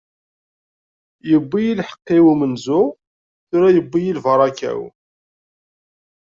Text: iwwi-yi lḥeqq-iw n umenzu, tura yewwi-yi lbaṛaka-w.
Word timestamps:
iwwi-yi 1.33 1.73
lḥeqq-iw 1.79 2.25
n 2.29 2.31
umenzu, 2.33 2.81
tura 3.47 3.69
yewwi-yi 3.75 4.13
lbaṛaka-w. 4.17 4.79